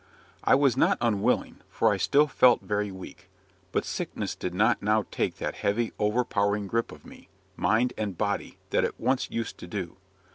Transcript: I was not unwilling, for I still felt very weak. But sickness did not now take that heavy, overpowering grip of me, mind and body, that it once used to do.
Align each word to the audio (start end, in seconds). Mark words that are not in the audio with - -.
I 0.43 0.55
was 0.55 0.75
not 0.75 0.97
unwilling, 0.99 1.57
for 1.69 1.93
I 1.93 1.97
still 1.97 2.25
felt 2.25 2.61
very 2.61 2.89
weak. 2.89 3.29
But 3.71 3.85
sickness 3.85 4.33
did 4.33 4.51
not 4.55 4.81
now 4.81 5.05
take 5.11 5.37
that 5.37 5.57
heavy, 5.57 5.93
overpowering 5.99 6.65
grip 6.65 6.91
of 6.91 7.05
me, 7.05 7.29
mind 7.55 7.93
and 7.99 8.17
body, 8.17 8.57
that 8.71 8.83
it 8.83 8.99
once 8.99 9.29
used 9.29 9.59
to 9.59 9.67
do. 9.67 9.97